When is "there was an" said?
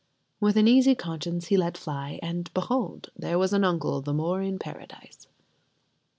3.15-3.63